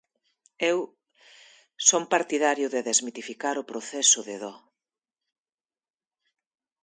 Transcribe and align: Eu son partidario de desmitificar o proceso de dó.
Eu 0.71 0.79
son 1.87 2.03
partidario 2.13 2.67
de 2.73 2.81
desmitificar 2.89 3.55
o 3.57 3.67
proceso 3.71 4.19
de 4.27 4.35
dó. 4.43 4.55